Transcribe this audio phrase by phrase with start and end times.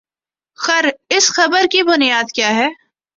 [0.57, 2.67] خر اس خبر کی بنیاد کیا ہے؟